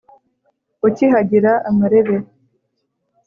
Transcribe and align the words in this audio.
Ukihagira 0.87 1.51
amarebe 1.69 2.15